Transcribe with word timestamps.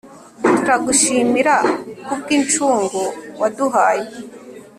turagushimira 0.55 1.55
ku 2.05 2.13
bw'incungu 2.19 3.01
waduhaye 3.39 4.07